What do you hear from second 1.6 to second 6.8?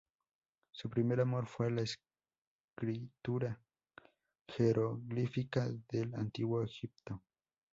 la escritura jeroglífica del Antiguo